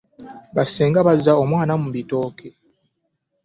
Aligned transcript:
Bassenga 0.55 0.99
bazza 1.07 1.31
omuwala 1.41 1.73
mu 1.81 1.89
bitooke. 1.95 2.49